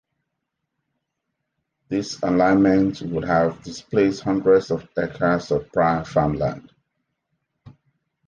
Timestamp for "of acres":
4.71-5.51